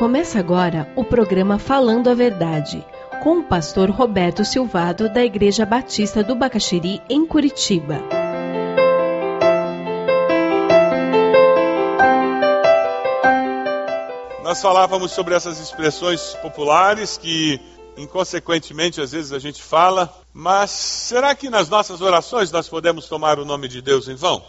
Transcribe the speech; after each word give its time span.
Começa 0.00 0.38
agora 0.38 0.90
o 0.96 1.04
programa 1.04 1.58
Falando 1.58 2.08
a 2.08 2.14
Verdade, 2.14 2.82
com 3.22 3.40
o 3.40 3.44
pastor 3.44 3.90
Roberto 3.90 4.46
Silvado, 4.46 5.12
da 5.12 5.22
Igreja 5.22 5.66
Batista 5.66 6.24
do 6.24 6.34
Bacaxiri, 6.34 7.02
em 7.06 7.26
Curitiba. 7.26 7.98
Nós 14.42 14.62
falávamos 14.62 15.12
sobre 15.12 15.34
essas 15.34 15.60
expressões 15.60 16.32
populares 16.36 17.18
que, 17.18 17.60
inconsequentemente, 17.94 19.02
às 19.02 19.12
vezes 19.12 19.34
a 19.34 19.38
gente 19.38 19.62
fala, 19.62 20.10
mas 20.32 20.70
será 20.70 21.34
que 21.34 21.50
nas 21.50 21.68
nossas 21.68 22.00
orações 22.00 22.50
nós 22.50 22.66
podemos 22.70 23.04
tomar 23.04 23.38
o 23.38 23.44
nome 23.44 23.68
de 23.68 23.82
Deus 23.82 24.08
em 24.08 24.14
vão? 24.14 24.42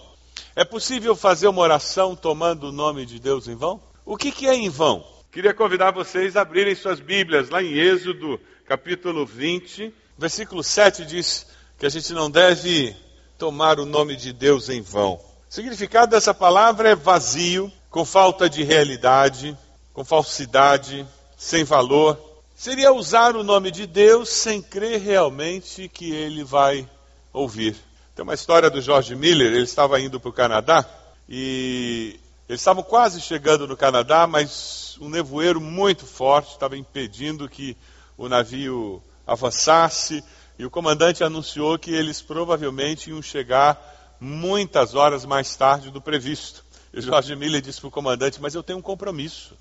É 0.56 0.64
possível 0.64 1.14
fazer 1.14 1.50
uma 1.50 1.62
oração 1.62 2.16
tomando 2.16 2.70
o 2.70 2.72
nome 2.72 3.06
de 3.06 3.20
Deus 3.20 3.50
em 3.50 3.56
vão? 3.58 3.82
O 4.05 4.16
que, 4.16 4.31
que 4.31 4.48
é 4.48 4.55
em 4.55 4.70
vão? 4.70 5.11
Queria 5.31 5.53
convidar 5.53 5.91
vocês 5.91 6.35
a 6.35 6.41
abrirem 6.41 6.76
suas 6.76 6.99
Bíblias 6.99 7.49
lá 7.49 7.63
em 7.63 7.73
Êxodo, 7.73 8.38
capítulo 8.66 9.26
20, 9.26 9.94
versículo 10.17 10.62
7 10.62 11.05
diz 11.05 11.48
que 11.80 11.85
a 11.85 11.89
gente 11.89 12.12
não 12.12 12.30
deve 12.30 12.94
tomar 13.38 13.80
o 13.80 13.86
nome 13.86 14.17
de 14.17 14.34
Deus 14.34 14.67
em 14.67 14.81
vão. 14.81 15.13
O 15.13 15.22
significado 15.48 16.12
dessa 16.12 16.34
palavra 16.34 16.89
é 16.89 16.95
vazio, 16.95 17.72
com 17.89 18.03
falta 18.03 18.49
de 18.49 18.62
realidade, 18.62 19.58
com 19.94 20.03
falsidade, 20.03 21.08
sem 21.38 21.63
valor. 21.63 22.20
Seria 22.53 22.91
usar 22.91 23.34
o 23.34 23.41
nome 23.41 23.72
de 23.72 23.88
Deus 23.88 24.27
sem 24.27 24.61
crer 24.61 25.00
realmente 25.00 25.88
que 25.88 26.11
ele 26.11 26.44
vai 26.44 26.86
ouvir. 27.31 27.77
Tem 28.13 28.23
uma 28.23 28.34
história 28.34 28.70
do 28.70 28.81
George 28.81 29.16
Miller, 29.16 29.53
ele 29.53 29.63
estava 29.63 29.98
indo 29.98 30.20
para 30.20 30.30
o 30.30 30.34
Canadá 30.34 30.86
e 31.30 32.20
eles 32.52 32.60
estavam 32.60 32.84
quase 32.84 33.22
chegando 33.22 33.66
no 33.66 33.78
Canadá, 33.78 34.28
mas 34.28 34.98
um 35.00 35.08
nevoeiro 35.08 35.62
muito 35.62 36.06
forte 36.06 36.52
estava 36.52 36.75
impedindo 36.75 37.48
que 37.48 37.78
o 38.17 38.28
navio 38.28 39.02
avançasse. 39.25 40.22
E 40.59 40.66
o 40.66 40.70
comandante 40.70 41.23
anunciou 41.23 41.80
que 41.80 41.94
eles 41.94 42.22
provavelmente 42.22 43.09
iam 43.09 43.22
chegar 43.22 44.17
muitas 44.20 44.95
horas 44.95 45.23
mais 45.23 45.56
tarde 45.56 45.92
do 45.92 46.02
previsto. 46.02 46.66
E 46.94 47.00
Jorge 47.00 47.38
Miller 47.38 47.62
disse 47.62 47.80
para 47.80 47.88
o 47.88 47.92
comandante: 47.92 48.42
Mas 48.42 48.53
eu 48.53 48.62
tenho 48.62 48.80
um 48.80 48.81
compromisso. 48.81 49.58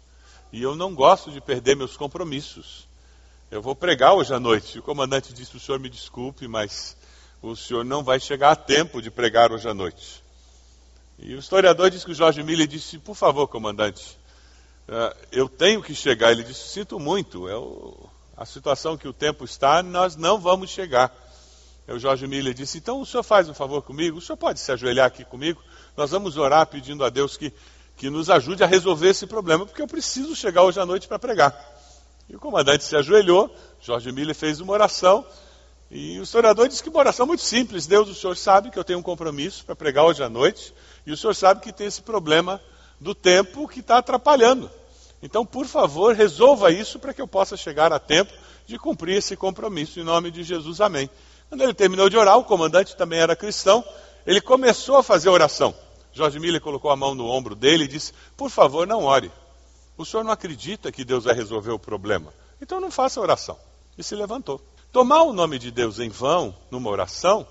E 0.53 0.61
eu 0.61 0.75
não 0.75 0.93
gosto 0.93 1.31
de 1.31 1.41
perder 1.41 1.77
meus 1.77 1.97
compromissos. 1.97 2.89
Eu 3.53 3.63
vou 3.63 3.77
pregar 3.77 4.15
hoje 4.15 4.35
à 4.35 4.41
noite. 4.41 4.75
E 4.75 4.81
o 4.81 4.83
comandante 4.83 5.33
disse: 5.33 5.57
O 5.57 5.61
senhor 5.61 5.79
me 5.79 5.89
desculpe, 5.89 6.49
mas 6.49 6.97
o 7.41 7.55
senhor 7.55 7.85
não 7.85 8.03
vai 8.03 8.19
chegar 8.19 8.51
a 8.51 8.57
tempo 8.57 9.01
de 9.01 9.13
pregar 9.13 9.53
hoje 9.53 9.69
à 9.69 9.73
noite. 9.73 10.29
E 11.23 11.35
o 11.35 11.39
historiador 11.39 11.91
diz 11.91 12.03
que 12.03 12.13
o 12.13 12.15
Jorge 12.15 12.43
Miller 12.43 12.67
disse: 12.67 12.99
Por 12.99 13.15
favor, 13.15 13.47
comandante, 13.47 14.19
eh, 14.89 15.17
eu 15.33 15.49
tenho 15.49 15.83
que 15.83 15.95
chegar. 15.95 16.33
Ele 16.33 16.43
disse: 16.43 16.69
Sinto 16.69 16.99
muito, 16.99 17.47
é 17.47 17.53
a 18.37 18.47
situação 18.47 18.97
que 18.97 19.07
o 19.07 19.13
tempo 19.13 19.45
está, 19.45 19.83
nós 19.83 20.17
não 20.17 20.41
vamos 20.41 20.71
chegar. 20.71 21.15
E 21.87 21.93
o 21.93 21.99
Jorge 21.99 22.27
Miller 22.27 22.55
disse: 22.55 22.79
Então 22.79 23.03
o 23.03 23.07
senhor 23.07 23.23
faz 23.23 23.51
um 23.51 23.55
favor 23.55 23.83
comigo, 23.83 24.17
o 24.17 24.21
senhor 24.21 24.39
pode 24.39 24.61
se 24.61 24.73
ajoelhar 24.73 25.07
aqui 25.07 25.23
comigo, 25.23 25.63
nós 25.95 26.11
vamos 26.11 26.39
orar 26.39 26.67
pedindo 26.67 27.05
a 27.05 27.11
Deus 27.11 27.37
que, 27.37 27.53
que 27.99 28.09
nos 28.09 28.31
ajude 28.31 28.65
a 28.65 28.67
resolver 28.67 29.11
esse 29.11 29.27
problema, 29.27 29.67
porque 29.67 29.83
eu 29.83 29.87
preciso 29.87 30.35
chegar 30.35 30.63
hoje 30.63 30.81
à 30.81 30.87
noite 30.87 31.07
para 31.07 31.19
pregar. 31.19 31.55
E 32.31 32.37
o 32.37 32.39
comandante 32.39 32.83
se 32.85 32.97
ajoelhou, 32.97 33.55
Jorge 33.79 34.11
Miller 34.11 34.35
fez 34.35 34.61
uma 34.61 34.73
oração. 34.73 35.27
E 35.91 36.21
o 36.21 36.23
historiador 36.23 36.69
disse 36.69 36.83
que 36.83 36.89
uma 36.89 37.01
oração 37.01 37.27
muito 37.27 37.43
simples. 37.43 37.87
Deus, 37.87 38.09
o 38.09 38.15
senhor 38.15 38.37
sabe 38.37 38.71
que 38.71 38.79
eu 38.79 38.85
tenho 38.85 39.01
um 39.01 39.03
compromisso 39.03 39.65
para 39.65 39.75
pregar 39.75 40.05
hoje 40.05 40.23
à 40.23 40.29
noite. 40.29 40.73
E 41.05 41.13
o 41.13 41.17
senhor 41.17 41.35
sabe 41.35 41.61
que 41.61 41.73
tem 41.73 41.87
esse 41.87 42.01
problema 42.01 42.61
do 43.01 43.15
tempo 43.15 43.67
que 43.67 43.81
está 43.81 43.99
atrapalhando. 43.99 44.71
Então, 45.23 45.45
por 45.45 45.67
favor, 45.67 46.15
resolva 46.15 46.71
isso 46.71 46.99
para 46.99 47.13
que 47.13 47.21
eu 47.21 47.27
possa 47.27 47.57
chegar 47.57 47.93
a 47.93 47.99
tempo 47.99 48.33
de 48.67 48.79
cumprir 48.79 49.17
esse 49.17 49.37
compromisso. 49.37 49.99
Em 49.99 50.05
nome 50.05 50.31
de 50.31 50.45
Jesus, 50.45 50.81
amém. 50.81 51.11
Quando 51.49 51.63
ele 51.63 51.75
terminou 51.75 52.09
de 52.09 52.17
orar, 52.17 52.39
o 52.39 52.45
comandante 52.45 52.97
também 52.97 53.19
era 53.19 53.35
cristão, 53.35 53.85
ele 54.25 54.41
começou 54.41 54.97
a 54.97 55.03
fazer 55.03 55.29
oração. 55.29 55.75
Jorge 56.13 56.39
Miller 56.39 56.61
colocou 56.61 56.91
a 56.91 56.97
mão 56.97 57.15
no 57.15 57.27
ombro 57.27 57.55
dele 57.55 57.85
e 57.85 57.89
disse: 57.89 58.13
Por 58.37 58.49
favor, 58.49 58.87
não 58.87 59.05
ore. 59.05 59.31
O 59.97 60.05
senhor 60.05 60.23
não 60.23 60.31
acredita 60.31 60.93
que 60.93 61.05
Deus 61.05 61.25
vai 61.25 61.35
resolver 61.35 61.73
o 61.73 61.79
problema. 61.79 62.33
Então 62.63 62.81
não 62.81 62.91
faça 62.91 63.21
oração. 63.21 63.59
E 63.99 64.03
se 64.03 64.15
levantou. 64.15 64.61
Tomar 64.93 65.23
o 65.23 65.33
nome 65.33 65.59
de 65.59 65.71
Deus 65.71 66.01
em 66.01 66.09
vão, 66.09 66.55
numa 66.69 66.91
oração, 66.91 67.47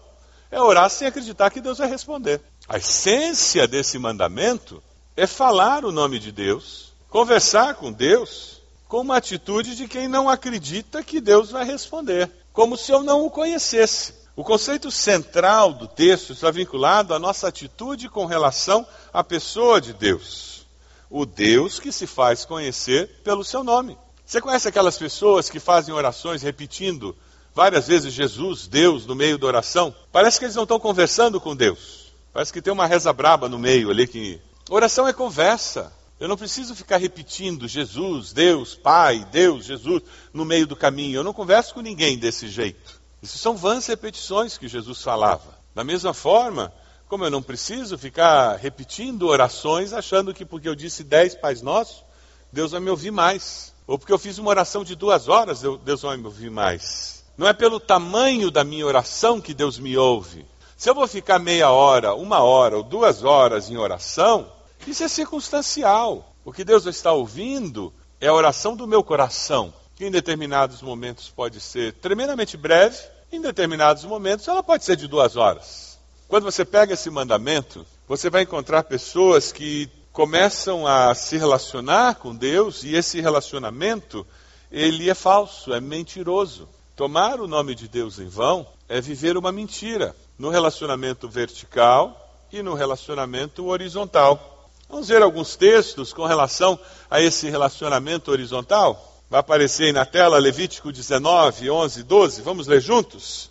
é 0.52 0.60
orar 0.62 0.90
sem 0.90 1.08
acreditar 1.08 1.50
que 1.50 1.62
Deus 1.62 1.78
vai 1.78 1.88
responder. 1.88 2.42
A 2.68 2.78
essência 2.78 3.66
desse 3.66 3.98
mandamento 3.98 4.84
é 5.16 5.26
falar 5.26 5.86
o 5.86 5.92
nome 5.92 6.20
de 6.20 6.34
Deus, 6.34 6.92
conversar 7.10 7.76
com 7.76 7.94
Deus, 7.94 8.62
com 8.90 9.02
uma 9.02 9.18
atitude 9.18 9.76
de 9.76 9.88
quem 9.88 10.08
não 10.08 10.28
acredita 10.28 11.02
que 11.02 11.22
Deus 11.22 11.50
vai 11.50 11.64
responder, 11.64 12.30
como 12.52 12.76
se 12.76 12.92
eu 12.92 13.04
não 13.04 13.26
o 13.26 13.32
conhecesse. 13.32 14.14
O 14.36 14.44
conceito 14.44 14.92
central 14.92 15.74
do 15.74 15.88
texto 15.88 16.34
está 16.34 16.52
vinculado 16.52 17.14
à 17.14 17.20
nossa 17.20 17.48
atitude 17.48 18.10
com 18.10 18.26
relação 18.26 18.86
à 19.14 19.24
pessoa 19.24 19.80
de 19.80 19.94
Deus. 19.94 20.66
O 21.10 21.26
Deus 21.26 21.80
que 21.80 21.92
se 21.92 22.06
faz 22.06 22.44
conhecer 22.44 23.22
pelo 23.24 23.46
seu 23.46 23.64
nome. 23.64 23.98
Você 24.26 24.40
conhece 24.40 24.68
aquelas 24.68 24.98
pessoas 24.98 25.50
que 25.50 25.60
fazem 25.60 25.94
orações 25.94 26.42
repetindo 26.42 27.16
várias 27.54 27.88
vezes 27.88 28.14
Jesus, 28.14 28.68
Deus, 28.68 29.06
no 29.06 29.16
meio 29.16 29.38
da 29.38 29.48
oração? 29.48 29.94
Parece 30.12 30.40
que 30.40 30.46
eles 30.46 30.56
não 30.56 30.64
estão 30.64 30.80
conversando 30.80 31.40
com 31.40 31.56
Deus. 31.56 32.14
Parece 32.34 32.54
que 32.54 32.62
tem 32.62 32.72
uma 32.72 32.86
reza 32.86 33.12
braba 33.12 33.50
no 33.50 33.60
meio 33.60 33.90
ali 33.90 34.08
que. 34.08 34.42
Oração 34.70 35.08
é 35.08 35.14
conversa. 35.14 35.92
Eu 36.20 36.28
não 36.28 36.36
preciso 36.36 36.76
ficar 36.76 36.98
repetindo 36.98 37.68
Jesus, 37.68 38.34
Deus, 38.34 38.76
Pai, 38.76 39.26
Deus, 39.32 39.66
Jesus 39.66 40.04
no 40.34 40.44
meio 40.44 40.68
do 40.68 40.76
caminho. 40.76 41.20
Eu 41.20 41.24
não 41.24 41.34
converso 41.34 41.74
com 41.74 41.82
ninguém 41.82 42.18
desse 42.18 42.50
jeito. 42.50 43.00
Isso 43.22 43.38
são 43.38 43.56
vãs 43.56 43.88
repetições 43.88 44.58
que 44.58 44.68
Jesus 44.68 45.02
falava. 45.02 45.58
Da 45.74 45.84
mesma 45.84 46.14
forma, 46.14 46.74
como 47.08 47.24
eu 47.24 47.32
não 47.32 47.42
preciso 47.42 47.98
ficar 47.98 48.58
repetindo 48.58 49.28
orações 49.28 49.94
achando 49.94 50.34
que 50.34 50.46
porque 50.46 50.68
eu 50.68 50.76
disse 50.76 51.04
dez 51.04 51.36
Pais 51.36 51.62
Nossos, 51.62 52.04
Deus 52.52 52.72
vai 52.72 52.80
me 52.80 52.90
ouvir 52.90 53.12
mais. 53.12 53.74
Ou 53.88 53.98
porque 53.98 54.14
eu 54.14 54.20
fiz 54.20 54.38
uma 54.38 54.50
oração 54.50 54.84
de 54.84 54.96
duas 54.96 55.28
horas, 55.28 55.62
Deus 55.84 56.02
vai 56.02 56.18
me 56.18 56.26
ouvir 56.26 56.52
mais. 56.52 57.19
Não 57.40 57.48
é 57.48 57.54
pelo 57.54 57.80
tamanho 57.80 58.52
da 58.52 58.66
minha 58.66 58.86
oração 58.86 59.40
que 59.40 59.54
Deus 59.54 59.80
me 59.80 59.98
ouve, 59.98 60.46
se 60.76 60.90
eu 60.90 60.94
vou 60.94 61.08
ficar 61.08 61.40
meia 61.40 61.72
hora, 61.72 62.14
uma 62.14 62.44
hora 62.44 62.76
ou 62.76 62.84
duas 62.84 63.24
horas 63.24 63.70
em 63.70 63.78
oração, 63.78 64.52
isso 64.86 65.06
é 65.06 65.08
circunstancial. 65.08 66.34
O 66.44 66.52
que 66.52 66.66
Deus 66.66 66.86
está 66.86 67.14
ouvindo 67.14 67.94
é 68.20 68.28
a 68.28 68.34
oração 68.34 68.76
do 68.76 68.86
meu 68.86 69.02
coração, 69.02 69.74
que 69.96 70.06
em 70.06 70.12
determinados 70.12 70.82
momentos 70.82 71.30
pode 71.30 71.62
ser 71.62 71.94
tremendamente 71.94 72.58
breve, 72.58 72.98
em 73.32 73.40
determinados 73.40 74.04
momentos 74.04 74.46
ela 74.46 74.62
pode 74.62 74.84
ser 74.84 74.98
de 74.98 75.08
duas 75.08 75.38
horas. 75.38 75.98
Quando 76.28 76.44
você 76.44 76.66
pega 76.66 76.94
esse 76.94 77.10
mandamento, 77.10 77.86
você 78.06 78.30
vai 78.30 78.42
encontrar 78.42 78.84
pessoas 78.84 79.54
que 79.54 79.90
começam 80.12 80.86
a 80.86 81.16
se 81.16 81.38
relacionar 81.38 82.16
com 82.16 82.36
Deus 82.36 82.84
e 82.84 82.96
esse 82.96 83.22
relacionamento 83.22 84.28
ele 84.70 85.10
é 85.10 85.16
falso, 85.16 85.74
é 85.74 85.80
mentiroso. 85.80 86.68
Tomar 87.00 87.40
o 87.40 87.48
nome 87.48 87.76
de 87.76 87.88
Deus 87.88 88.20
em 88.20 88.28
vão 88.28 88.68
é 88.90 89.00
viver 89.00 89.38
uma 89.38 89.54
mentira 89.54 90.14
no 90.38 90.50
relacionamento 90.50 91.30
vertical 91.30 92.30
e 92.52 92.62
no 92.62 92.74
relacionamento 92.74 93.68
horizontal. 93.68 94.70
Vamos 94.90 95.08
ver 95.08 95.22
alguns 95.22 95.56
textos 95.56 96.12
com 96.12 96.26
relação 96.26 96.78
a 97.10 97.22
esse 97.22 97.50
relacionamento 97.50 98.30
horizontal? 98.30 99.18
Vai 99.30 99.40
aparecer 99.40 99.86
aí 99.86 99.92
na 99.94 100.06
tela 100.06 100.38
Levítico 100.40 100.92
19, 100.92 101.72
11, 101.72 102.04
12. 102.04 102.42
Vamos 102.42 102.68
ler 102.68 102.82
juntos? 102.82 103.50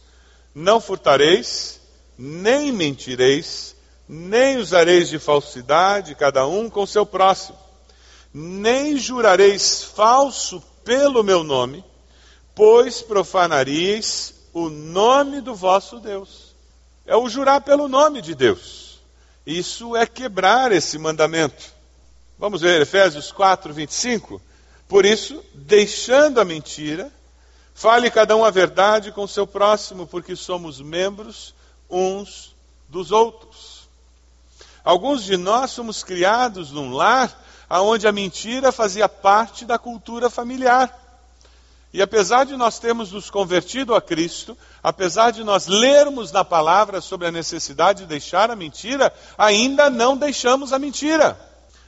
Não 0.55 0.79
furtareis, 0.79 1.81
nem 2.19 2.71
mentireis, 2.71 3.75
nem 4.07 4.59
usareis 4.59 5.09
de 5.09 5.19
falsidade, 5.19 6.15
cada 6.15 6.47
um 6.47 6.69
com 6.69 6.85
seu 6.85 7.07
próximo. 7.07 7.57
Nem 8.31 8.99
jurareis 8.99 9.85
falso 9.85 10.63
pelo 10.85 11.25
meu 11.25 11.43
nome, 11.43 11.83
pois 12.59 13.01
profanareis 13.01 14.35
o 14.53 14.69
nome 14.69 15.41
do 15.41 15.55
vosso 15.55 16.01
Deus 16.01 16.57
é 17.07 17.15
o 17.15 17.29
jurar 17.29 17.61
pelo 17.61 17.87
nome 17.87 18.21
de 18.21 18.35
Deus. 18.35 18.99
Isso 19.47 19.95
é 19.95 20.05
quebrar 20.05 20.73
esse 20.73 20.99
mandamento. 20.99 21.73
Vamos 22.37 22.61
ver 22.63 22.83
Efésios 22.83 23.31
4, 23.31 23.73
25. 23.73 24.43
Por 24.89 25.07
isso, 25.07 25.41
deixando 25.55 26.41
a 26.41 26.45
mentira, 26.45 27.13
fale 27.75 28.11
cada 28.11 28.35
um 28.35 28.45
a 28.45 28.51
verdade 28.51 29.13
com 29.13 29.23
o 29.23 29.29
seu 29.29 29.47
próximo, 29.47 30.05
porque 30.05 30.35
somos 30.35 30.81
membros 30.81 31.55
uns 31.89 32.57
dos 32.89 33.13
outros. 33.13 33.89
Alguns 34.83 35.23
de 35.23 35.37
nós 35.37 35.71
somos 35.71 36.03
criados 36.03 36.73
num 36.73 36.91
lar 36.91 37.41
onde 37.71 38.09
a 38.09 38.11
mentira 38.11 38.73
fazia 38.73 39.09
parte 39.09 39.65
da 39.65 39.79
cultura 39.79 40.29
familiar. 40.29 41.08
E 41.93 42.03
apesar 42.03 42.45
de 42.45 42.57
nós 42.57 42.79
termos 42.79 43.13
nos 43.13 43.31
convertido 43.31 43.95
a 43.95 44.01
Cristo, 44.01 44.57
apesar 44.83 45.31
de 45.31 45.43
nós 45.43 45.67
lermos 45.67 46.31
na 46.31 46.45
palavra 46.45 47.01
sobre 47.01 47.27
a 47.27 47.33
necessidade 47.33 48.01
de 48.01 48.07
deixar 48.07 48.51
a 48.51 48.57
mentira, 48.57 49.13
ainda 49.39 49.89
não 49.89 50.17
deixamos 50.17 50.73
a 50.73 50.79
mentira. 50.79 51.39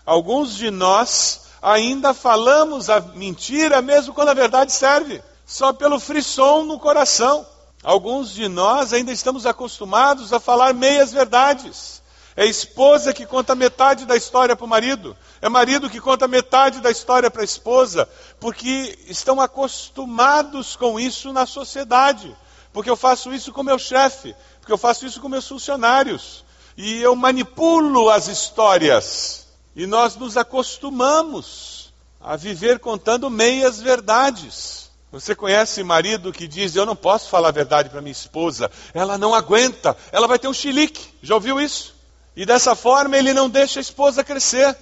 Alguns 0.06 0.55
de 0.55 0.70
nós 0.70 1.43
ainda 1.61 2.14
falamos 2.14 2.88
a 2.88 3.00
mentira 3.00 3.82
mesmo 3.82 4.14
quando 4.14 4.31
a 4.31 4.35
verdade 4.35 4.73
serve, 4.73 5.23
só 5.44 5.73
pelo 5.73 6.00
frisson 6.00 6.64
no 6.64 6.79
coração. 6.79 7.47
Alguns 7.82 8.32
de 8.32 8.49
nós 8.49 8.93
ainda 8.93 9.12
estamos 9.12 9.44
acostumados 9.44 10.32
a 10.32 10.41
falar 10.41 10.73
meias 10.73 11.12
verdades. 11.12 12.00
É 12.40 12.46
esposa 12.46 13.12
que 13.12 13.26
conta 13.26 13.54
metade 13.54 14.06
da 14.06 14.16
história 14.16 14.56
para 14.56 14.64
o 14.64 14.69
marido. 14.69 15.14
É 15.42 15.48
marido 15.50 15.90
que 15.90 16.00
conta 16.00 16.26
metade 16.26 16.81
da 16.81 16.90
história 16.90 17.31
para 17.31 17.42
a 17.42 17.44
esposa. 17.44 18.08
Porque 18.40 18.98
estão 19.06 19.42
acostumados 19.42 20.75
com 20.75 20.98
isso 20.98 21.34
na 21.34 21.44
sociedade. 21.44 22.34
Porque 22.72 22.88
eu 22.88 22.96
faço 22.96 23.31
isso 23.34 23.52
com 23.52 23.62
meu 23.62 23.78
chefe. 23.78 24.34
Porque 24.58 24.72
eu 24.72 24.78
faço 24.78 25.04
isso 25.04 25.20
com 25.20 25.28
meus 25.28 25.46
funcionários. 25.46 26.42
E 26.78 27.02
eu 27.02 27.14
manipulo 27.14 28.08
as 28.08 28.26
histórias. 28.26 29.46
E 29.76 29.87
nós 29.87 30.16
nos 30.16 30.38
acostumamos 30.38 31.92
a 32.19 32.37
viver 32.37 32.78
contando 32.78 33.28
meias 33.28 33.82
verdades. 33.82 34.90
Você 35.12 35.34
conhece 35.34 35.82
marido 35.82 36.32
que 36.32 36.48
diz: 36.48 36.75
Eu 36.75 36.87
não 36.87 36.96
posso 36.96 37.28
falar 37.28 37.48
a 37.48 37.52
verdade 37.52 37.90
para 37.90 38.00
minha 38.00 38.12
esposa, 38.12 38.70
ela 38.94 39.19
não 39.19 39.34
aguenta, 39.34 39.94
ela 40.10 40.26
vai 40.26 40.38
ter 40.38 40.48
um 40.48 40.54
chilique. 40.54 41.06
Já 41.22 41.34
ouviu 41.34 41.60
isso? 41.60 42.00
E 42.36 42.46
dessa 42.46 42.74
forma 42.74 43.16
ele 43.16 43.34
não 43.34 43.48
deixa 43.48 43.80
a 43.80 43.82
esposa 43.82 44.24
crescer. 44.24 44.76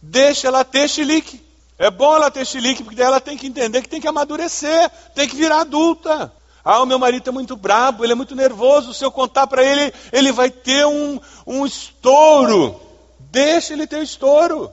Deixa 0.00 0.48
ela 0.48 0.64
ter 0.64 0.88
chilique. 0.88 1.42
É 1.78 1.90
bom 1.90 2.14
ela 2.14 2.30
ter 2.30 2.46
chilique, 2.46 2.82
porque 2.82 2.96
daí 2.96 3.06
ela 3.06 3.20
tem 3.20 3.36
que 3.36 3.46
entender 3.46 3.82
que 3.82 3.88
tem 3.88 4.00
que 4.00 4.08
amadurecer, 4.08 4.90
tem 5.14 5.28
que 5.28 5.36
virar 5.36 5.60
adulta. 5.60 6.32
Ah, 6.64 6.82
o 6.82 6.86
meu 6.86 6.98
marido 6.98 7.28
é 7.28 7.32
muito 7.32 7.56
brabo, 7.56 8.04
ele 8.04 8.12
é 8.12 8.16
muito 8.16 8.34
nervoso. 8.34 8.94
Se 8.94 9.04
eu 9.04 9.10
contar 9.10 9.46
para 9.46 9.62
ele, 9.62 9.92
ele 10.12 10.32
vai 10.32 10.50
ter 10.50 10.86
um, 10.86 11.20
um 11.46 11.66
estouro. 11.66 12.80
Deixa 13.18 13.72
ele 13.72 13.86
ter 13.86 14.02
estouro. 14.02 14.72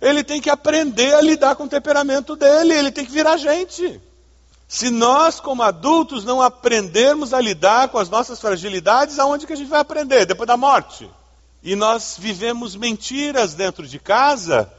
Ele 0.00 0.24
tem 0.24 0.40
que 0.40 0.48
aprender 0.48 1.14
a 1.14 1.20
lidar 1.20 1.56
com 1.56 1.64
o 1.64 1.68
temperamento 1.68 2.34
dele, 2.34 2.72
ele 2.72 2.90
tem 2.90 3.04
que 3.04 3.12
virar 3.12 3.36
gente. 3.36 4.00
Se 4.70 4.88
nós, 4.88 5.40
como 5.40 5.64
adultos, 5.64 6.24
não 6.24 6.40
aprendermos 6.40 7.34
a 7.34 7.40
lidar 7.40 7.88
com 7.88 7.98
as 7.98 8.08
nossas 8.08 8.40
fragilidades, 8.40 9.18
aonde 9.18 9.44
que 9.44 9.52
a 9.52 9.56
gente 9.56 9.66
vai 9.66 9.80
aprender? 9.80 10.24
Depois 10.24 10.46
da 10.46 10.56
morte. 10.56 11.10
E 11.60 11.74
nós 11.74 12.14
vivemos 12.16 12.76
mentiras 12.76 13.52
dentro 13.52 13.84
de 13.84 13.98
casa, 13.98 14.72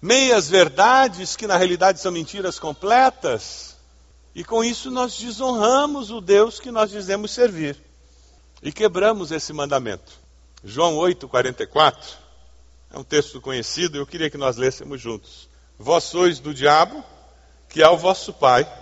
meias 0.00 0.48
verdades 0.48 1.34
que 1.34 1.48
na 1.48 1.56
realidade 1.56 1.98
são 1.98 2.12
mentiras 2.12 2.60
completas. 2.60 3.76
E 4.32 4.44
com 4.44 4.62
isso 4.62 4.92
nós 4.92 5.18
desonramos 5.18 6.12
o 6.12 6.20
Deus 6.20 6.60
que 6.60 6.70
nós 6.70 6.88
dizemos 6.88 7.32
servir. 7.32 7.76
E 8.62 8.70
quebramos 8.70 9.32
esse 9.32 9.52
mandamento. 9.52 10.12
João 10.62 10.96
8, 10.96 11.26
44 11.26 12.16
é 12.92 12.96
um 12.96 13.02
texto 13.02 13.40
conhecido, 13.40 13.98
eu 13.98 14.06
queria 14.06 14.30
que 14.30 14.38
nós 14.38 14.56
lêssemos 14.56 15.00
juntos. 15.00 15.48
Vós 15.76 16.04
sois 16.04 16.38
do 16.38 16.54
diabo, 16.54 17.02
que 17.68 17.82
é 17.82 17.88
o 17.88 17.98
vosso 17.98 18.32
pai 18.32 18.79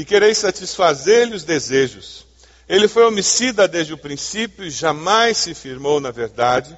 e 0.00 0.04
quereis 0.06 0.38
satisfazer-lhe 0.38 1.36
os 1.36 1.44
desejos. 1.44 2.24
Ele 2.66 2.88
foi 2.88 3.04
homicida 3.04 3.68
desde 3.68 3.92
o 3.92 3.98
princípio 3.98 4.64
e 4.64 4.70
jamais 4.70 5.36
se 5.36 5.52
firmou 5.52 6.00
na 6.00 6.10
verdade, 6.10 6.74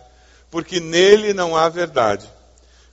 porque 0.51 0.81
nele 0.81 1.33
não 1.33 1.57
há 1.57 1.69
verdade. 1.69 2.29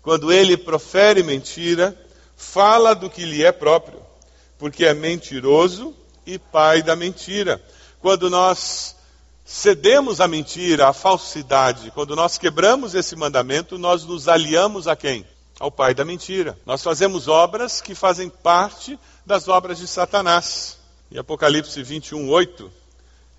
Quando 0.04 0.32
ele 0.32 0.56
profere 0.56 1.24
mentira, 1.24 2.00
fala 2.38 2.94
do 2.94 3.10
que 3.10 3.26
lhe 3.26 3.44
é 3.44 3.52
próprio, 3.52 4.00
porque 4.60 4.86
é 4.86 4.94
mentiroso 4.94 5.96
e 6.28 6.38
pai 6.38 6.84
da 6.84 6.96
mentira. 6.96 7.60
Quando 8.00 8.30
nós 8.30 8.96
cedemos 9.44 10.22
à 10.22 10.28
mentira, 10.28 10.90
à 10.90 10.94
falsidade, 10.94 11.90
quando 11.90 12.16
nós 12.16 12.38
quebramos 12.38 12.94
esse 12.94 13.16
mandamento, 13.16 13.80
nós 13.80 14.06
nos 14.06 14.28
aliamos 14.28 14.88
a 14.88 14.96
quem? 14.96 15.26
Ao 15.60 15.70
pai 15.70 15.94
da 15.94 16.06
mentira. 16.06 16.58
Nós 16.66 16.82
fazemos 16.82 17.28
obras 17.28 17.82
que 17.82 17.94
fazem 17.94 18.30
parte 18.30 18.98
das 19.26 19.50
obras 19.50 19.78
de 19.78 19.88
Satanás. 19.88 20.78
E 21.12 21.20
Apocalipse 21.20 21.84
21, 21.84 22.30
8 22.30 22.72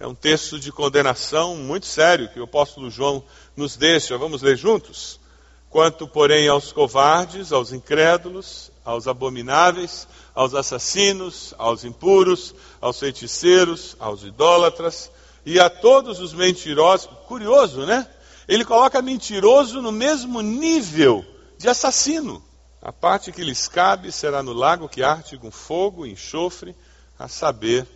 é 0.00 0.06
um 0.06 0.14
texto 0.14 0.58
de 0.58 0.72
condenação 0.72 1.56
muito 1.56 1.84
sério 1.86 2.28
que 2.28 2.40
o 2.40 2.44
apóstolo 2.44 2.90
João 2.90 3.22
nos 3.54 3.76
deixa. 3.76 4.16
Vamos 4.16 4.40
ler 4.40 4.56
juntos? 4.56 5.20
Quanto, 5.68 6.08
porém, 6.08 6.48
aos 6.48 6.72
covardes, 6.72 7.52
aos 7.52 7.72
incrédulos, 7.72 8.70
aos 8.84 9.06
abomináveis, 9.06 10.08
aos 10.34 10.54
assassinos, 10.54 11.54
aos 11.58 11.84
impuros, 11.84 12.54
aos 12.80 12.98
feiticeiros, 12.98 13.94
aos 14.00 14.24
idólatras 14.24 15.10
e 15.44 15.60
a 15.60 15.68
todos 15.68 16.18
os 16.18 16.32
mentirosos. 16.32 17.08
Curioso, 17.26 17.86
né? 17.86 18.08
Ele 18.48 18.64
coloca 18.64 19.00
mentiroso 19.00 19.80
no 19.80 19.92
mesmo 19.92 20.40
nível 20.40 21.24
de 21.60 21.68
assassino. 21.68 22.42
A 22.80 22.90
parte 22.90 23.30
que 23.30 23.44
lhes 23.44 23.68
cabe 23.68 24.10
será 24.10 24.42
no 24.42 24.54
lago 24.54 24.88
que 24.88 25.02
arde 25.02 25.36
com 25.36 25.50
fogo 25.50 26.06
e 26.06 26.12
enxofre, 26.12 26.74
a 27.18 27.28
saber, 27.28 27.86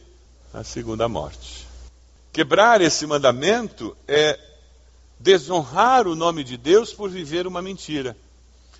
a 0.52 0.62
segunda 0.62 1.08
morte. 1.08 1.66
Quebrar 2.30 2.82
esse 2.82 3.06
mandamento 3.06 3.96
é 4.06 4.38
desonrar 5.18 6.06
o 6.06 6.14
nome 6.14 6.44
de 6.44 6.58
Deus 6.58 6.92
por 6.92 7.08
viver 7.08 7.46
uma 7.46 7.62
mentira. 7.62 8.14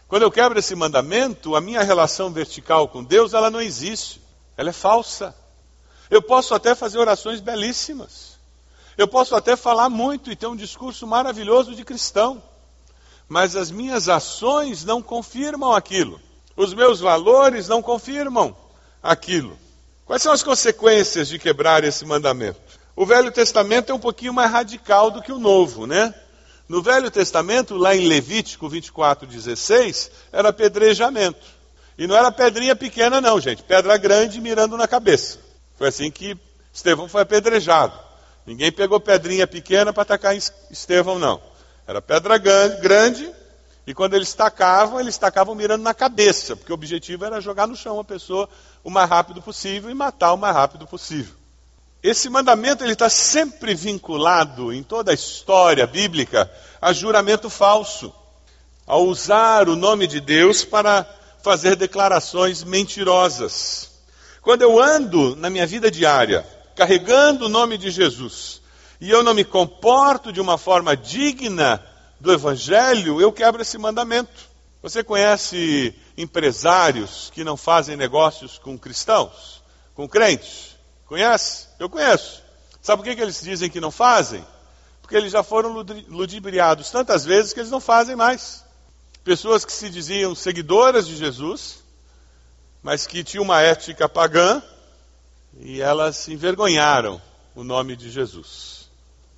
Quando 0.06 0.24
eu 0.24 0.30
quebro 0.30 0.58
esse 0.58 0.74
mandamento, 0.74 1.56
a 1.56 1.62
minha 1.62 1.82
relação 1.82 2.30
vertical 2.30 2.86
com 2.88 3.02
Deus, 3.02 3.32
ela 3.32 3.50
não 3.50 3.62
existe. 3.62 4.20
Ela 4.54 4.68
é 4.68 4.74
falsa. 4.74 5.34
Eu 6.10 6.20
posso 6.20 6.54
até 6.54 6.74
fazer 6.74 6.98
orações 6.98 7.40
belíssimas. 7.40 8.38
Eu 8.98 9.08
posso 9.08 9.34
até 9.34 9.56
falar 9.56 9.88
muito 9.88 10.30
e 10.30 10.36
ter 10.36 10.46
um 10.46 10.54
discurso 10.54 11.06
maravilhoso 11.06 11.74
de 11.74 11.86
cristão 11.86 12.42
mas 13.28 13.56
as 13.56 13.70
minhas 13.70 14.08
ações 14.08 14.84
não 14.84 15.02
confirmam 15.02 15.72
aquilo. 15.72 16.20
Os 16.56 16.72
meus 16.72 17.00
valores 17.00 17.68
não 17.68 17.82
confirmam 17.82 18.56
aquilo. 19.02 19.58
Quais 20.06 20.22
são 20.22 20.32
as 20.32 20.42
consequências 20.42 21.28
de 21.28 21.38
quebrar 21.38 21.82
esse 21.84 22.04
mandamento? 22.04 22.60
O 22.94 23.04
Velho 23.04 23.32
Testamento 23.32 23.90
é 23.90 23.94
um 23.94 23.98
pouquinho 23.98 24.32
mais 24.32 24.50
radical 24.50 25.10
do 25.10 25.22
que 25.22 25.32
o 25.32 25.38
Novo, 25.38 25.86
né? 25.86 26.14
No 26.68 26.80
Velho 26.80 27.10
Testamento, 27.10 27.76
lá 27.76 27.94
em 27.94 28.06
Levítico 28.06 28.68
24, 28.68 29.26
16, 29.26 30.10
era 30.32 30.50
apedrejamento. 30.50 31.44
E 31.98 32.06
não 32.06 32.16
era 32.16 32.30
pedrinha 32.30 32.74
pequena, 32.74 33.20
não, 33.20 33.40
gente. 33.40 33.62
Pedra 33.62 33.96
grande 33.96 34.40
mirando 34.40 34.76
na 34.76 34.86
cabeça. 34.86 35.38
Foi 35.76 35.88
assim 35.88 36.10
que 36.10 36.36
Estevão 36.72 37.08
foi 37.08 37.22
apedrejado. 37.22 37.98
Ninguém 38.46 38.70
pegou 38.70 39.00
pedrinha 39.00 39.46
pequena 39.46 39.92
para 39.92 40.02
atacar 40.02 40.36
Estevão, 40.70 41.18
não. 41.18 41.40
Era 41.86 42.00
pedra 42.00 42.38
grande, 42.38 43.30
e 43.86 43.92
quando 43.92 44.14
eles 44.14 44.32
tacavam, 44.32 44.98
eles 44.98 45.18
tacavam 45.18 45.54
mirando 45.54 45.82
na 45.82 45.92
cabeça, 45.92 46.56
porque 46.56 46.72
o 46.72 46.74
objetivo 46.74 47.24
era 47.24 47.40
jogar 47.40 47.66
no 47.66 47.76
chão 47.76 48.00
a 48.00 48.04
pessoa 48.04 48.48
o 48.82 48.90
mais 48.90 49.08
rápido 49.08 49.42
possível 49.42 49.90
e 49.90 49.94
matar 49.94 50.32
o 50.32 50.38
mais 50.38 50.54
rápido 50.54 50.86
possível. 50.86 51.34
Esse 52.02 52.28
mandamento 52.28 52.84
ele 52.84 52.92
está 52.94 53.08
sempre 53.08 53.74
vinculado 53.74 54.72
em 54.72 54.82
toda 54.82 55.10
a 55.10 55.14
história 55.14 55.86
bíblica 55.86 56.50
a 56.80 56.92
juramento 56.92 57.50
falso, 57.50 58.12
a 58.86 58.96
usar 58.96 59.68
o 59.68 59.76
nome 59.76 60.06
de 60.06 60.20
Deus 60.20 60.64
para 60.64 61.06
fazer 61.42 61.76
declarações 61.76 62.64
mentirosas. 62.64 63.90
Quando 64.40 64.62
eu 64.62 64.78
ando 64.78 65.36
na 65.36 65.48
minha 65.48 65.66
vida 65.66 65.90
diária 65.90 66.46
carregando 66.74 67.46
o 67.46 67.48
nome 67.48 67.78
de 67.78 67.90
Jesus, 67.90 68.60
e 69.04 69.10
eu 69.10 69.22
não 69.22 69.34
me 69.34 69.44
comporto 69.44 70.32
de 70.32 70.40
uma 70.40 70.56
forma 70.56 70.96
digna 70.96 71.84
do 72.18 72.32
Evangelho, 72.32 73.20
eu 73.20 73.30
quebro 73.30 73.60
esse 73.60 73.76
mandamento. 73.76 74.48
Você 74.82 75.04
conhece 75.04 75.94
empresários 76.16 77.30
que 77.34 77.44
não 77.44 77.54
fazem 77.54 77.98
negócios 77.98 78.56
com 78.56 78.78
cristãos, 78.78 79.62
com 79.94 80.08
crentes? 80.08 80.74
Conhece? 81.04 81.66
Eu 81.78 81.90
conheço. 81.90 82.42
Sabe 82.80 83.02
por 83.02 83.04
que, 83.06 83.14
que 83.14 83.20
eles 83.20 83.42
dizem 83.42 83.68
que 83.68 83.78
não 83.78 83.90
fazem? 83.90 84.42
Porque 85.02 85.16
eles 85.16 85.32
já 85.32 85.42
foram 85.42 85.84
ludibriados 86.08 86.88
tantas 86.88 87.26
vezes 87.26 87.52
que 87.52 87.60
eles 87.60 87.70
não 87.70 87.80
fazem 87.80 88.16
mais. 88.16 88.64
Pessoas 89.22 89.66
que 89.66 89.72
se 89.74 89.90
diziam 89.90 90.34
seguidoras 90.34 91.06
de 91.06 91.14
Jesus, 91.14 91.84
mas 92.82 93.06
que 93.06 93.22
tinham 93.22 93.44
uma 93.44 93.60
ética 93.60 94.08
pagã, 94.08 94.62
e 95.60 95.82
elas 95.82 96.26
envergonharam 96.26 97.20
o 97.54 97.62
nome 97.62 97.96
de 97.96 98.10
Jesus. 98.10 98.83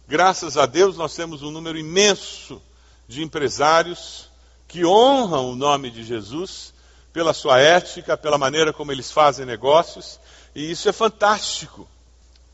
Graças 0.09 0.57
a 0.57 0.67
Deus, 0.67 0.97
nós 0.97 1.17
temos 1.17 1.43
um 1.43 1.51
número 1.51 1.77
imenso 1.77 2.63
de 3.09 3.25
empresários 3.25 4.31
que 4.69 4.85
honram 4.85 5.51
o 5.51 5.57
nome 5.57 5.91
de 5.91 6.05
Jesus 6.05 6.73
pela 7.13 7.33
sua 7.33 7.59
ética, 7.61 8.17
pela 8.17 8.39
maneira 8.39 8.73
como 8.73 8.93
eles 8.93 9.11
fazem 9.11 9.45
negócios, 9.45 10.21
e 10.55 10.71
isso 10.71 10.89
é 10.89 10.93
fantástico. 10.93 11.89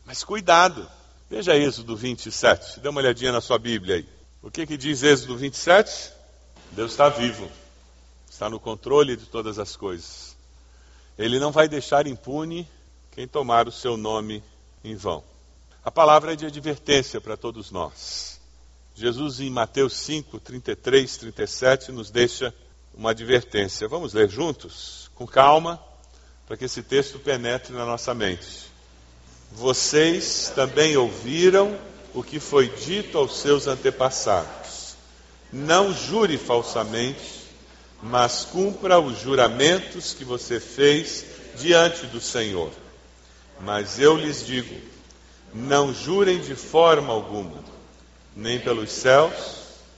Mas 0.03 0.23
cuidado, 0.23 0.89
veja 1.29 1.55
Êxodo 1.55 1.95
27, 1.95 2.79
dê 2.79 2.89
uma 2.89 3.01
olhadinha 3.01 3.31
na 3.31 3.41
sua 3.41 3.59
Bíblia 3.59 3.97
aí. 3.97 4.09
O 4.41 4.49
que, 4.49 4.65
que 4.65 4.75
diz 4.75 5.03
Êxodo 5.03 5.37
27? 5.37 6.11
Deus 6.71 6.91
está 6.91 7.07
vivo, 7.07 7.47
está 8.29 8.49
no 8.49 8.59
controle 8.59 9.15
de 9.15 9.25
todas 9.25 9.59
as 9.59 9.75
coisas. 9.75 10.35
Ele 11.19 11.39
não 11.39 11.51
vai 11.51 11.67
deixar 11.67 12.07
impune 12.07 12.67
quem 13.11 13.27
tomar 13.27 13.67
o 13.67 13.71
seu 13.71 13.95
nome 13.95 14.43
em 14.83 14.95
vão. 14.95 15.23
A 15.85 15.91
palavra 15.91 16.31
é 16.31 16.35
de 16.35 16.45
advertência 16.45 17.19
para 17.19 17.35
todos 17.35 17.69
nós. 17.69 18.39
Jesus, 18.95 19.41
em 19.41 19.49
Mateus 19.49 19.93
5, 19.97 20.39
33, 20.39 21.17
37, 21.17 21.91
nos 21.91 22.09
deixa 22.09 22.53
uma 22.93 23.09
advertência. 23.09 23.85
Vamos 23.89 24.13
ler 24.13 24.29
juntos, 24.29 25.11
com 25.13 25.27
calma, 25.27 25.83
para 26.47 26.55
que 26.55 26.63
esse 26.65 26.81
texto 26.81 27.19
penetre 27.19 27.73
na 27.73 27.85
nossa 27.85 28.13
mente. 28.13 28.71
Vocês 29.51 30.53
também 30.55 30.95
ouviram 30.95 31.77
o 32.13 32.23
que 32.23 32.39
foi 32.39 32.69
dito 32.69 33.17
aos 33.17 33.39
seus 33.39 33.67
antepassados. 33.67 34.95
Não 35.51 35.91
jure 35.91 36.37
falsamente, 36.37 37.43
mas 38.01 38.45
cumpra 38.45 38.99
os 38.99 39.19
juramentos 39.19 40.13
que 40.13 40.23
você 40.23 40.61
fez 40.61 41.25
diante 41.57 42.05
do 42.05 42.21
Senhor. 42.21 42.71
Mas 43.59 43.99
eu 43.99 44.15
lhes 44.15 44.45
digo: 44.45 44.92
não 45.53 45.93
jurem 45.93 46.39
de 46.39 46.55
forma 46.55 47.13
alguma, 47.13 47.63
nem 48.35 48.59
pelos 48.59 48.91
céus, 48.91 49.33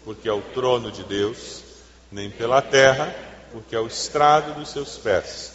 porque 0.03 0.27
é 0.27 0.33
o 0.33 0.41
trono 0.41 0.91
de 0.91 1.03
Deus, 1.03 1.63
nem 2.11 2.29
pela 2.29 2.61
terra, 2.61 3.15
porque 3.51 3.75
é 3.75 3.79
o 3.79 3.87
estrado 3.87 4.53
dos 4.59 4.69
seus 4.69 4.97
pés, 4.97 5.53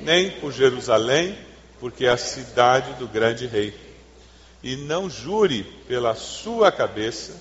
nem 0.00 0.30
por 0.40 0.52
Jerusalém, 0.52 1.38
porque 1.78 2.04
é 2.04 2.10
a 2.10 2.16
cidade 2.16 2.92
do 2.94 3.06
grande 3.06 3.46
rei. 3.46 3.74
E 4.62 4.76
não 4.76 5.08
jure 5.08 5.62
pela 5.86 6.14
sua 6.14 6.70
cabeça, 6.70 7.34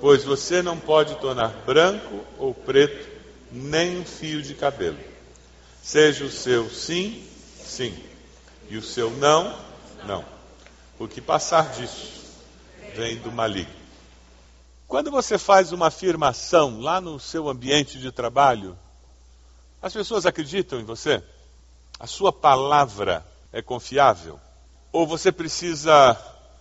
pois 0.00 0.24
você 0.24 0.62
não 0.62 0.78
pode 0.78 1.14
tornar 1.16 1.48
branco 1.64 2.24
ou 2.38 2.52
preto 2.52 3.08
nem 3.52 3.98
um 3.98 4.04
fio 4.04 4.42
de 4.42 4.54
cabelo. 4.54 4.98
Seja 5.82 6.24
o 6.24 6.30
seu 6.30 6.68
sim, 6.70 7.24
sim, 7.62 7.94
e 8.68 8.76
o 8.76 8.82
seu 8.82 9.10
não, 9.10 9.54
não. 10.04 10.39
O 11.00 11.08
que 11.08 11.22
passar 11.22 11.70
disso 11.70 12.20
vem 12.94 13.16
do 13.16 13.32
maligno. 13.32 13.74
Quando 14.86 15.10
você 15.10 15.38
faz 15.38 15.72
uma 15.72 15.86
afirmação 15.86 16.78
lá 16.78 17.00
no 17.00 17.18
seu 17.18 17.48
ambiente 17.48 17.98
de 17.98 18.12
trabalho, 18.12 18.78
as 19.80 19.94
pessoas 19.94 20.26
acreditam 20.26 20.78
em 20.78 20.84
você? 20.84 21.24
A 21.98 22.06
sua 22.06 22.30
palavra 22.30 23.24
é 23.50 23.62
confiável? 23.62 24.38
Ou 24.92 25.06
você 25.06 25.32
precisa 25.32 26.18